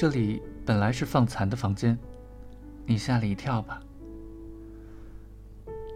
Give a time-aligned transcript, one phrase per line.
[0.00, 1.98] 这里本来是放蚕的房间，
[2.86, 3.80] 你吓了一跳吧？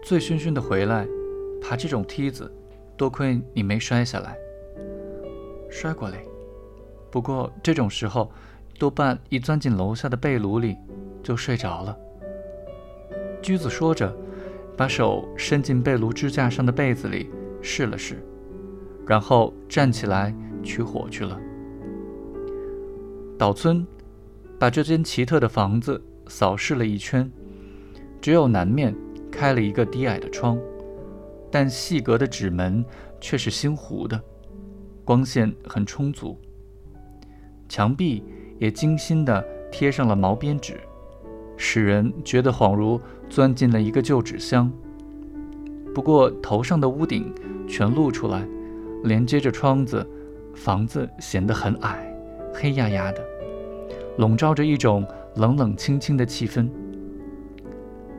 [0.03, 1.07] 醉醺醺的回来，
[1.61, 2.53] 爬这种梯子，
[2.97, 4.37] 多亏你没摔下来。
[5.71, 6.17] 摔过嘞，
[7.09, 8.29] 不过这种时候，
[8.77, 10.75] 多半一钻进楼下的被炉里，
[11.23, 11.97] 就睡着了。
[13.41, 14.13] 驹子说着，
[14.75, 17.29] 把手伸进被炉支架上的被子里
[17.61, 18.21] 试了试，
[19.07, 21.39] 然后站起来取火去了。
[23.35, 23.85] 岛村
[24.63, 27.29] 把这间奇特的房子扫视了一圈，
[28.21, 28.95] 只有南面
[29.29, 30.57] 开了一个低矮的窗，
[31.51, 32.81] 但细格的纸门
[33.19, 34.17] 却是新糊的，
[35.03, 36.39] 光线很充足。
[37.67, 38.23] 墙壁
[38.57, 40.79] 也精心地贴上了毛边纸，
[41.57, 42.97] 使人觉得恍如
[43.29, 44.71] 钻进了一个旧纸箱。
[45.93, 47.35] 不过头上的屋顶
[47.67, 48.47] 全露出来，
[49.03, 50.09] 连接着窗子，
[50.55, 52.09] 房子显得很矮。
[52.53, 53.21] 黑压压的，
[54.17, 56.69] 笼罩着一种冷冷清清的气氛。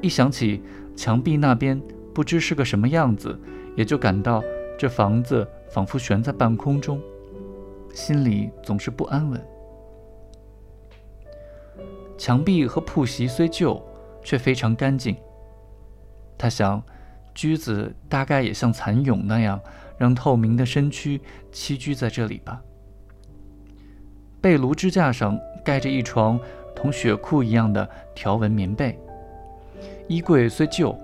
[0.01, 0.62] 一想起
[0.95, 1.81] 墙壁那边
[2.12, 3.39] 不知是个什么样子，
[3.77, 4.42] 也就感到
[4.78, 7.01] 这房子仿佛悬在半空中，
[7.92, 9.41] 心里总是不安稳。
[12.17, 13.83] 墙壁和铺席虽旧，
[14.23, 15.17] 却非常干净。
[16.39, 16.83] 他想，
[17.34, 19.61] 驹子大概也像蚕蛹那样，
[19.98, 21.20] 让透明的身躯
[21.53, 22.62] 栖居在这里吧。
[24.41, 26.39] 被炉支架上盖着一床
[26.77, 28.98] 同雪裤一样的条纹棉被，
[30.07, 30.97] 衣柜虽旧，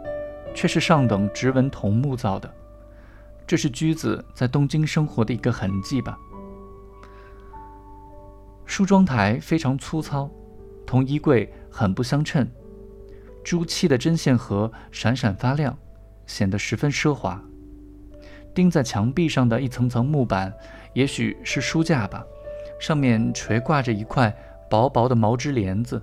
[0.55, 2.53] 却是上等直纹桐木造的，
[3.47, 6.19] 这是驹子在东京生活的一个痕迹吧。
[8.67, 10.31] 梳妆台非常粗糙，
[10.87, 12.49] 同衣柜很不相称，
[13.43, 15.77] 朱漆的针线盒闪闪发亮，
[16.27, 17.43] 显得十分奢华。
[18.55, 20.53] 钉在墙壁上的一层层木板，
[20.93, 22.25] 也许是书架吧。
[22.81, 24.35] 上面垂挂着一块
[24.71, 26.01] 薄薄的毛织帘子。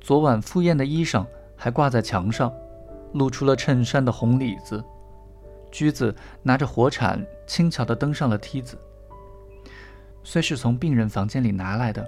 [0.00, 1.24] 昨晚赴宴的衣裳
[1.54, 2.50] 还挂在墙上，
[3.12, 4.82] 露出了衬衫的红里子。
[5.70, 8.78] 驹子拿着火铲，轻巧地登上了梯子。
[10.22, 12.06] 虽是从病人房间里拿来的，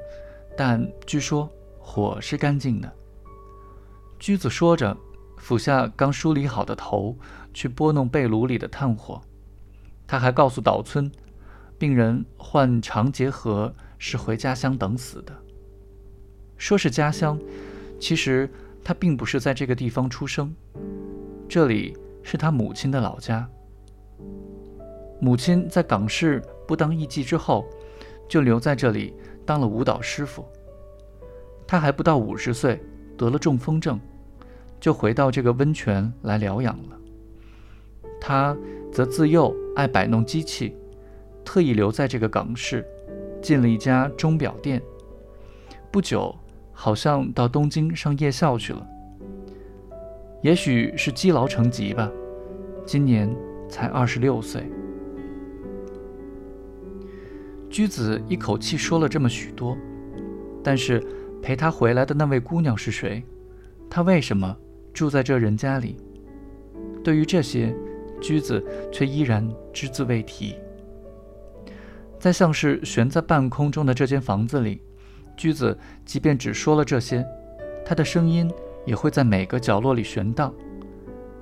[0.56, 2.90] 但据说火是干净的。
[4.18, 4.96] 驹子说着，
[5.36, 7.14] 俯下刚梳理好的头，
[7.52, 9.20] 去拨弄被炉里的炭火。
[10.06, 11.12] 他还告诉岛村。
[11.78, 15.32] 病人患肠结核，是回家乡等死的。
[16.56, 17.38] 说是家乡，
[17.98, 18.48] 其实
[18.82, 20.54] 他并不是在这个地方出生，
[21.48, 23.48] 这里是他母亲的老家。
[25.20, 27.66] 母亲在港市不当艺妓之后，
[28.28, 29.14] 就留在这里
[29.44, 30.44] 当了舞蹈师傅。
[31.66, 32.82] 他还不到五十岁，
[33.16, 34.00] 得了中风症，
[34.78, 36.98] 就回到这个温泉来疗养了。
[38.20, 38.56] 他
[38.92, 40.76] 则自幼爱摆弄机器。
[41.44, 42.84] 特意留在这个港市，
[43.46, 44.82] 进了一家钟表店。
[45.92, 46.34] 不久，
[46.72, 48.84] 好像到东京上夜校去了。
[50.42, 52.10] 也许是积劳成疾吧，
[52.84, 53.32] 今年
[53.68, 54.64] 才二十六岁。
[57.70, 59.78] 居子一口气说了这么许多，
[60.60, 61.00] 但是
[61.40, 63.22] 陪他回来的那位姑娘是谁？
[63.88, 64.56] 她为什么
[64.92, 65.96] 住在这人家里？
[67.04, 67.72] 对于这些，
[68.20, 70.56] 居子却依然只字未提。
[72.26, 74.82] 在像是悬在半空中的这间房子里，
[75.36, 77.24] 驹子即便只说了这些，
[77.84, 78.50] 他的声音
[78.84, 80.52] 也会在每个角落里悬荡。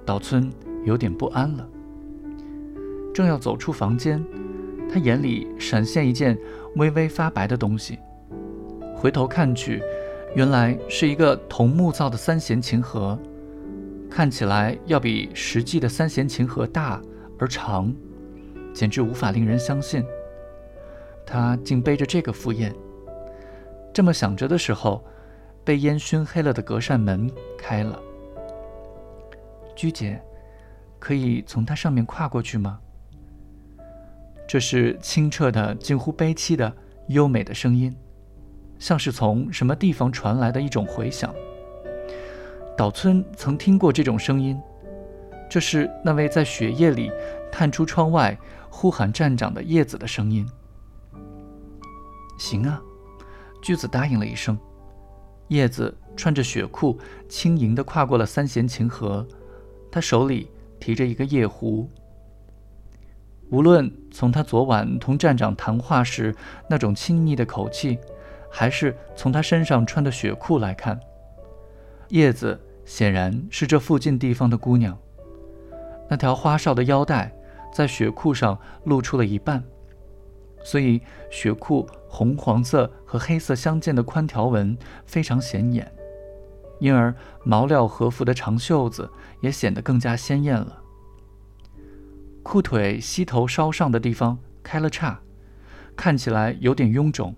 [0.04, 0.52] 岛村
[0.84, 1.66] 有点不安了，
[3.14, 4.22] 正要走出房间，
[4.92, 6.38] 他眼里闪现一件
[6.76, 7.98] 微微发白的东西，
[8.94, 9.80] 回头看去，
[10.34, 13.18] 原来是一个桐木造的三弦琴盒，
[14.10, 17.00] 看起来要比实际的三弦琴盒大
[17.38, 17.90] 而长，
[18.74, 20.04] 简直无法令人相信。
[21.26, 22.74] 他竟背着这个赴宴。
[23.92, 25.04] 这么想着的时候，
[25.64, 27.98] 被烟熏黑了的隔扇门开了。
[29.76, 30.20] 居姐，
[30.98, 32.78] 可以从它上面跨过去吗？
[34.46, 36.72] 这是清澈的、近乎悲凄的、
[37.08, 37.96] 优美的声音，
[38.78, 41.34] 像是从什么地方传来的一种回响。
[42.76, 44.60] 岛村曾听过这种声音，
[45.48, 47.10] 这是那位在雪夜里
[47.50, 48.36] 探出窗外
[48.68, 50.46] 呼喊站长的叶子的声音。
[52.38, 52.80] 行啊，
[53.62, 54.58] 驹子答应了一声。
[55.48, 56.98] 叶子穿着雪裤，
[57.28, 59.26] 轻盈地跨过了三弦琴盒，
[59.92, 60.50] 他手里
[60.80, 61.88] 提着一个夜壶。
[63.50, 66.34] 无论从他昨晚同站长谈话时
[66.68, 67.98] 那种亲昵的口气，
[68.50, 70.98] 还是从他身上穿的雪裤来看，
[72.08, 74.98] 叶子显然是这附近地方的姑娘。
[76.08, 77.32] 那条花哨的腰带
[77.72, 79.62] 在雪裤上露出了一半。
[80.64, 81.00] 所以
[81.30, 84.76] 血裤红黄色和黑色相间的宽条纹
[85.06, 85.92] 非常显眼，
[86.80, 87.14] 因而
[87.44, 89.08] 毛料和服的长袖子
[89.40, 90.82] 也显得更加鲜艳了。
[92.42, 95.20] 裤腿膝头稍上的地方开了叉，
[95.94, 97.34] 看起来有点臃肿，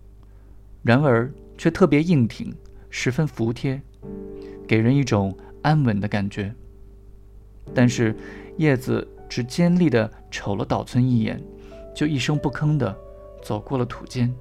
[0.82, 2.54] 然而却特别硬挺，
[2.90, 3.82] 十分服帖，
[4.66, 6.54] 给人一种安稳的感觉。
[7.74, 8.16] 但是
[8.58, 11.42] 叶子只尖利地瞅了岛村一眼，
[11.94, 12.96] 就一声不吭地
[13.46, 14.34] 走过了土间。